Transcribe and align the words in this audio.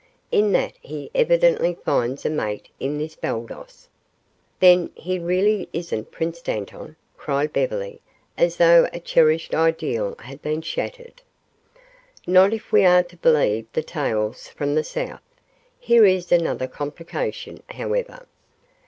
In 0.31 0.51
that 0.53 0.73
he 0.81 1.11
evidently 1.13 1.75
finds 1.85 2.25
a 2.25 2.29
mate 2.31 2.69
in 2.79 2.97
this 2.97 3.15
Baldos." 3.15 3.87
"Then, 4.59 4.89
he 4.95 5.19
really 5.19 5.69
isn't 5.73 6.09
Prince 6.09 6.41
Dantan?" 6.41 6.95
cried 7.17 7.53
Beverly, 7.53 8.01
as 8.35 8.57
though 8.57 8.89
a 8.93 8.99
cherished 8.99 9.53
ideal 9.53 10.15
had 10.17 10.41
been 10.41 10.63
shattered. 10.63 11.21
"Not 12.25 12.51
if 12.51 12.71
we 12.71 12.83
are 12.83 13.03
to 13.03 13.17
believe 13.17 13.67
the 13.73 13.83
tales 13.83 14.47
from 14.47 14.73
the 14.73 14.83
south. 14.83 15.21
Here 15.79 16.03
is 16.03 16.31
another 16.31 16.65
complication, 16.67 17.61
however. 17.69 18.25